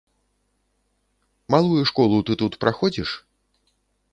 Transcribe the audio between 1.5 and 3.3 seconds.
Малую школу ты тут праходзіш?